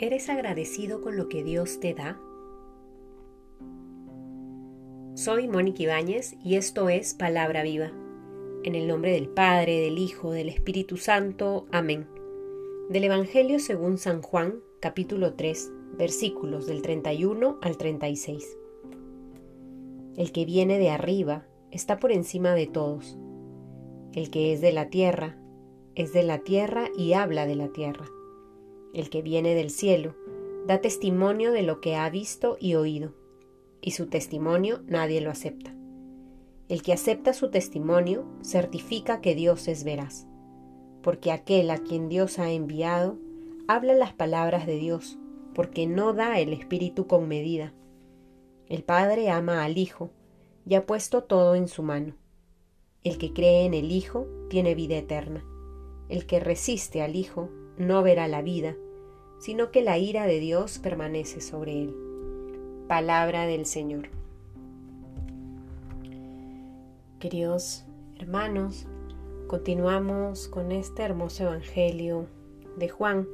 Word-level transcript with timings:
¿Eres 0.00 0.28
agradecido 0.28 1.00
con 1.00 1.16
lo 1.16 1.28
que 1.28 1.42
Dios 1.42 1.80
te 1.80 1.92
da? 1.92 2.20
Soy 5.14 5.48
Mónica 5.48 5.82
Ibáñez 5.82 6.36
y 6.44 6.54
esto 6.54 6.88
es 6.88 7.14
Palabra 7.14 7.64
Viva. 7.64 7.90
En 8.62 8.76
el 8.76 8.86
nombre 8.86 9.10
del 9.10 9.28
Padre, 9.28 9.80
del 9.80 9.98
Hijo, 9.98 10.30
del 10.30 10.50
Espíritu 10.50 10.98
Santo. 10.98 11.66
Amén. 11.72 12.06
Del 12.88 13.02
Evangelio 13.02 13.58
según 13.58 13.98
San 13.98 14.22
Juan, 14.22 14.60
capítulo 14.80 15.34
3, 15.34 15.68
versículos 15.98 16.68
del 16.68 16.80
31 16.80 17.58
al 17.60 17.76
36. 17.76 18.56
El 20.16 20.30
que 20.30 20.44
viene 20.44 20.78
de 20.78 20.90
arriba 20.90 21.48
está 21.72 21.98
por 21.98 22.12
encima 22.12 22.54
de 22.54 22.68
todos. 22.68 23.18
El 24.14 24.30
que 24.30 24.52
es 24.52 24.60
de 24.60 24.70
la 24.70 24.90
tierra, 24.90 25.40
es 25.96 26.12
de 26.12 26.22
la 26.22 26.38
tierra 26.38 26.88
y 26.96 27.14
habla 27.14 27.46
de 27.46 27.56
la 27.56 27.72
tierra 27.72 28.08
el 28.94 29.10
que 29.10 29.22
viene 29.22 29.54
del 29.54 29.70
cielo, 29.70 30.14
da 30.66 30.80
testimonio 30.80 31.52
de 31.52 31.62
lo 31.62 31.80
que 31.80 31.96
ha 31.96 32.08
visto 32.10 32.56
y 32.60 32.74
oído, 32.74 33.14
y 33.80 33.92
su 33.92 34.06
testimonio 34.06 34.80
nadie 34.86 35.20
lo 35.20 35.30
acepta. 35.30 35.74
El 36.68 36.82
que 36.82 36.92
acepta 36.92 37.32
su 37.32 37.50
testimonio 37.50 38.26
certifica 38.42 39.20
que 39.20 39.34
Dios 39.34 39.68
es 39.68 39.84
veraz, 39.84 40.26
porque 41.02 41.32
aquel 41.32 41.70
a 41.70 41.78
quien 41.78 42.08
Dios 42.08 42.38
ha 42.38 42.50
enviado 42.50 43.16
habla 43.66 43.94
las 43.94 44.12
palabras 44.12 44.66
de 44.66 44.76
Dios, 44.76 45.18
porque 45.54 45.86
no 45.86 46.12
da 46.12 46.38
el 46.40 46.52
Espíritu 46.52 47.06
con 47.06 47.28
medida. 47.28 47.74
El 48.66 48.82
Padre 48.82 49.30
ama 49.30 49.64
al 49.64 49.78
Hijo 49.78 50.10
y 50.66 50.74
ha 50.74 50.86
puesto 50.86 51.24
todo 51.24 51.54
en 51.54 51.68
su 51.68 51.82
mano. 51.82 52.14
El 53.04 53.18
que 53.18 53.32
cree 53.32 53.64
en 53.64 53.74
el 53.74 53.90
Hijo 53.90 54.26
tiene 54.50 54.74
vida 54.74 54.96
eterna. 54.96 55.44
El 56.08 56.26
que 56.26 56.40
resiste 56.40 57.02
al 57.02 57.16
Hijo 57.16 57.50
no 57.78 58.02
verá 58.02 58.28
la 58.28 58.42
vida, 58.42 58.76
sino 59.38 59.70
que 59.70 59.82
la 59.82 59.98
ira 59.98 60.26
de 60.26 60.40
Dios 60.40 60.78
permanece 60.78 61.40
sobre 61.40 61.82
él. 61.82 61.94
Palabra 62.88 63.46
del 63.46 63.66
Señor. 63.66 64.08
Queridos 67.20 67.84
hermanos, 68.18 68.86
continuamos 69.46 70.48
con 70.48 70.72
este 70.72 71.02
hermoso 71.02 71.44
Evangelio 71.44 72.26
de 72.76 72.88
Juan. 72.88 73.28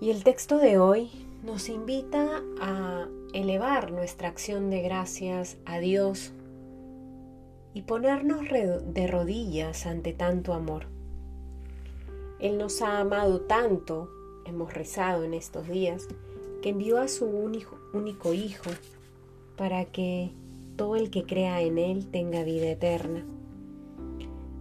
Y 0.00 0.10
el 0.10 0.24
texto 0.24 0.58
de 0.58 0.78
hoy 0.78 1.10
nos 1.42 1.68
invita 1.68 2.42
a 2.60 3.08
elevar 3.32 3.90
nuestra 3.92 4.28
acción 4.28 4.68
de 4.68 4.82
gracias 4.82 5.56
a 5.64 5.78
Dios 5.78 6.32
y 7.74 7.82
ponernos 7.82 8.40
de 8.50 9.06
rodillas 9.06 9.86
ante 9.86 10.12
tanto 10.12 10.52
amor. 10.52 10.86
Él 12.42 12.58
nos 12.58 12.82
ha 12.82 12.98
amado 12.98 13.42
tanto, 13.42 14.10
hemos 14.44 14.74
rezado 14.74 15.22
en 15.22 15.32
estos 15.32 15.68
días, 15.68 16.08
que 16.60 16.70
envió 16.70 16.98
a 16.98 17.06
su 17.06 17.24
único, 17.24 17.78
único 17.94 18.34
Hijo 18.34 18.68
para 19.56 19.84
que 19.84 20.32
todo 20.74 20.96
el 20.96 21.10
que 21.10 21.24
crea 21.24 21.62
en 21.62 21.78
Él 21.78 22.08
tenga 22.10 22.42
vida 22.42 22.68
eterna. 22.68 23.24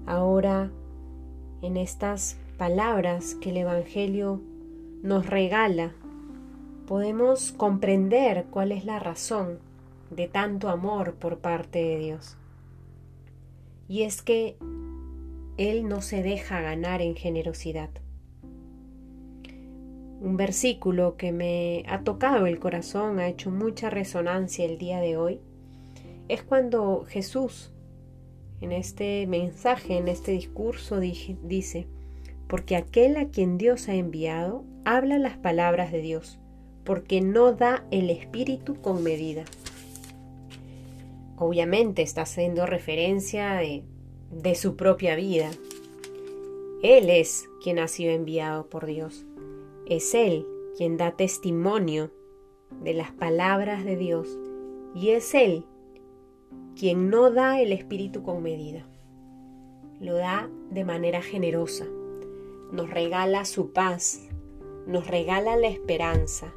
Ahora, 0.05 0.69
en 1.63 1.75
estas 1.75 2.37
palabras 2.59 3.33
que 3.33 3.49
el 3.49 3.57
Evangelio 3.57 4.41
nos 5.02 5.25
regala, 5.25 5.93
podemos 6.85 7.52
comprender 7.52 8.45
cuál 8.52 8.71
es 8.73 8.85
la 8.85 8.99
razón 8.99 9.57
de 10.11 10.27
tanto 10.27 10.69
amor 10.69 11.15
por 11.15 11.39
parte 11.39 11.79
de 11.79 11.97
Dios. 11.97 12.37
Y 13.87 14.03
es 14.03 14.21
que 14.21 14.55
él 15.57 15.88
no 15.88 16.02
se 16.02 16.23
deja 16.23 16.61
ganar 16.61 17.02
en 17.02 17.16
generosidad. 17.16 17.89
Un 20.21 20.38
versículo 20.38 21.17
que 21.17 21.31
me 21.31 21.83
ha 21.87 22.03
tocado 22.03 22.45
el 22.45 22.59
corazón, 22.59 23.20
ha 23.20 23.27
hecho 23.27 23.49
mucha 23.49 23.89
resonancia 23.89 24.65
el 24.65 24.77
día 24.77 24.99
de 24.99 25.17
hoy, 25.17 25.39
es 26.27 26.43
cuando 26.43 27.05
Jesús, 27.08 27.71
en 28.61 28.71
este 28.71 29.26
mensaje, 29.27 29.98
en 29.98 30.08
este 30.08 30.31
discurso, 30.31 30.99
dice, 30.99 31.87
porque 32.47 32.76
aquel 32.76 33.17
a 33.17 33.30
quien 33.30 33.58
Dios 33.58 33.89
ha 33.89 33.95
enviado 33.95 34.64
habla 34.86 35.17
las 35.17 35.37
palabras 35.37 35.92
de 35.92 36.02
Dios, 36.02 36.39
porque 36.83 37.21
no 37.21 37.53
da 37.53 37.86
el 37.92 38.09
Espíritu 38.09 38.80
con 38.81 39.03
medida. 39.03 39.43
Obviamente 41.37 42.03
está 42.03 42.21
haciendo 42.21 42.65
referencia 42.65 43.53
de 43.55 43.83
de 44.31 44.55
su 44.55 44.75
propia 44.75 45.15
vida. 45.15 45.52
Él 46.81 47.09
es 47.09 47.49
quien 47.61 47.80
ha 47.80 47.87
sido 47.87 48.11
enviado 48.11 48.67
por 48.67 48.86
Dios. 48.86 49.25
Es 49.86 50.15
Él 50.15 50.47
quien 50.77 50.97
da 50.97 51.11
testimonio 51.11 52.11
de 52.81 52.93
las 52.93 53.11
palabras 53.11 53.83
de 53.83 53.97
Dios 53.97 54.39
y 54.95 55.09
es 55.09 55.33
Él 55.33 55.65
quien 56.75 57.09
no 57.09 57.30
da 57.30 57.61
el 57.61 57.73
Espíritu 57.73 58.23
con 58.23 58.41
medida. 58.41 58.87
Lo 59.99 60.15
da 60.15 60.49
de 60.71 60.83
manera 60.83 61.21
generosa. 61.21 61.86
Nos 62.71 62.89
regala 62.89 63.45
su 63.45 63.73
paz, 63.73 64.27
nos 64.87 65.08
regala 65.08 65.58
la 65.58 65.67
esperanza, 65.67 66.53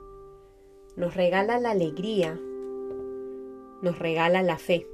nos 0.96 1.14
regala 1.16 1.58
la 1.58 1.72
alegría, 1.72 2.40
nos 3.82 3.98
regala 3.98 4.42
la 4.42 4.56
fe. 4.56 4.86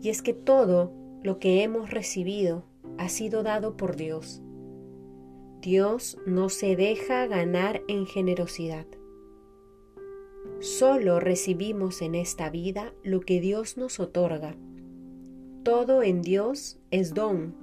Y 0.00 0.08
es 0.08 0.22
que 0.22 0.32
todo 0.32 0.92
lo 1.22 1.38
que 1.38 1.62
hemos 1.62 1.90
recibido 1.90 2.64
ha 2.96 3.08
sido 3.08 3.42
dado 3.42 3.76
por 3.76 3.96
Dios. 3.96 4.42
Dios 5.60 6.18
no 6.26 6.48
se 6.48 6.76
deja 6.76 7.26
ganar 7.26 7.82
en 7.88 8.06
generosidad. 8.06 8.86
Solo 10.60 11.20
recibimos 11.20 12.02
en 12.02 12.14
esta 12.14 12.50
vida 12.50 12.92
lo 13.02 13.20
que 13.20 13.40
Dios 13.40 13.76
nos 13.76 14.00
otorga. 14.00 14.56
Todo 15.64 16.02
en 16.02 16.22
Dios 16.22 16.78
es 16.90 17.14
don. 17.14 17.54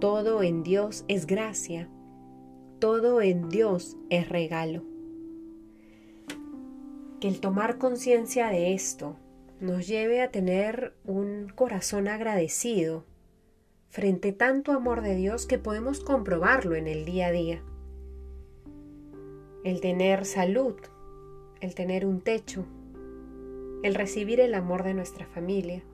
Todo 0.00 0.42
en 0.42 0.62
Dios 0.62 1.04
es 1.08 1.26
gracia. 1.26 1.90
Todo 2.80 3.20
en 3.20 3.48
Dios 3.48 3.96
es 4.10 4.28
regalo. 4.28 4.82
Que 7.20 7.28
el 7.28 7.40
tomar 7.40 7.78
conciencia 7.78 8.48
de 8.48 8.74
esto 8.74 9.16
nos 9.62 9.86
lleve 9.86 10.20
a 10.20 10.32
tener 10.32 10.92
un 11.04 11.48
corazón 11.54 12.08
agradecido 12.08 13.04
frente 13.90 14.32
tanto 14.32 14.72
amor 14.72 15.02
de 15.02 15.14
Dios 15.14 15.46
que 15.46 15.56
podemos 15.56 16.00
comprobarlo 16.00 16.74
en 16.74 16.88
el 16.88 17.04
día 17.04 17.28
a 17.28 17.30
día. 17.30 17.62
El 19.62 19.80
tener 19.80 20.24
salud, 20.24 20.74
el 21.60 21.76
tener 21.76 22.06
un 22.06 22.20
techo, 22.20 22.66
el 23.84 23.94
recibir 23.94 24.40
el 24.40 24.54
amor 24.54 24.82
de 24.82 24.94
nuestra 24.94 25.26
familia, 25.26 25.84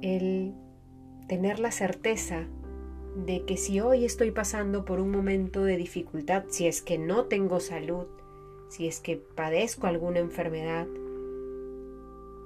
el 0.00 0.54
tener 1.26 1.58
la 1.58 1.70
certeza 1.70 2.46
de 3.14 3.44
que 3.44 3.58
si 3.58 3.80
hoy 3.80 4.06
estoy 4.06 4.30
pasando 4.30 4.86
por 4.86 5.00
un 5.00 5.10
momento 5.10 5.64
de 5.64 5.76
dificultad, 5.76 6.44
si 6.48 6.66
es 6.66 6.80
que 6.80 6.96
no 6.96 7.26
tengo 7.26 7.60
salud, 7.60 8.06
si 8.70 8.88
es 8.88 9.00
que 9.00 9.16
padezco 9.16 9.86
alguna 9.86 10.20
enfermedad, 10.20 10.86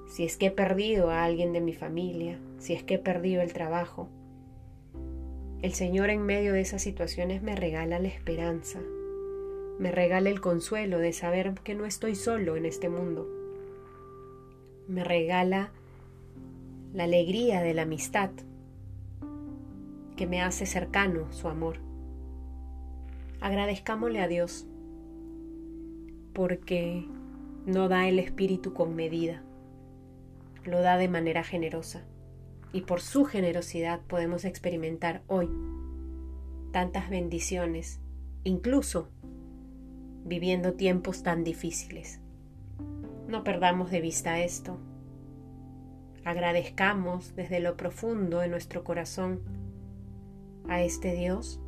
si 0.07 0.23
es 0.23 0.37
que 0.37 0.47
he 0.47 0.51
perdido 0.51 1.09
a 1.09 1.23
alguien 1.23 1.53
de 1.53 1.61
mi 1.61 1.73
familia, 1.73 2.37
si 2.59 2.73
es 2.73 2.83
que 2.83 2.95
he 2.95 2.99
perdido 2.99 3.41
el 3.41 3.53
trabajo. 3.53 4.09
El 5.61 5.73
Señor 5.73 6.09
en 6.09 6.21
medio 6.21 6.53
de 6.53 6.61
esas 6.61 6.81
situaciones 6.81 7.41
me 7.41 7.55
regala 7.55 7.99
la 7.99 8.09
esperanza, 8.09 8.79
me 9.79 9.91
regala 9.91 10.29
el 10.29 10.41
consuelo 10.41 10.99
de 10.99 11.13
saber 11.13 11.53
que 11.63 11.73
no 11.73 11.85
estoy 11.85 12.15
solo 12.15 12.55
en 12.55 12.65
este 12.65 12.89
mundo. 12.89 13.27
Me 14.87 15.03
regala 15.03 15.71
la 16.93 17.05
alegría 17.05 17.61
de 17.61 17.73
la 17.73 17.83
amistad 17.83 18.29
que 20.15 20.27
me 20.27 20.41
hace 20.41 20.65
cercano 20.65 21.31
su 21.31 21.47
amor. 21.47 21.77
Agradezcámosle 23.41 24.21
a 24.21 24.27
Dios 24.27 24.67
porque 26.33 27.05
no 27.65 27.89
da 27.89 28.07
el 28.07 28.19
espíritu 28.19 28.73
con 28.73 28.95
medida 28.95 29.41
lo 30.65 30.81
da 30.81 30.97
de 30.97 31.07
manera 31.07 31.43
generosa 31.43 32.05
y 32.73 32.81
por 32.81 33.01
su 33.01 33.23
generosidad 33.23 34.01
podemos 34.01 34.45
experimentar 34.45 35.21
hoy 35.27 35.49
tantas 36.71 37.09
bendiciones, 37.09 38.01
incluso 38.43 39.09
viviendo 40.25 40.73
tiempos 40.73 41.21
tan 41.21 41.43
difíciles. 41.43 42.19
No 43.27 43.43
perdamos 43.43 43.91
de 43.91 44.01
vista 44.01 44.39
esto. 44.39 44.79
Agradezcamos 46.25 47.35
desde 47.35 47.59
lo 47.59 47.77
profundo 47.77 48.39
de 48.39 48.47
nuestro 48.47 48.83
corazón 48.83 49.41
a 50.67 50.81
este 50.81 51.13
Dios 51.13 51.59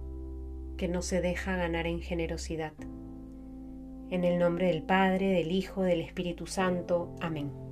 que 0.77 0.87
no 0.87 1.01
se 1.01 1.21
deja 1.21 1.55
ganar 1.55 1.87
en 1.87 2.01
generosidad. 2.01 2.73
En 4.09 4.23
el 4.23 4.39
nombre 4.39 4.67
del 4.67 4.83
Padre, 4.83 5.31
del 5.31 5.51
Hijo, 5.51 5.83
del 5.83 6.01
Espíritu 6.01 6.47
Santo. 6.47 7.15
Amén. 7.21 7.64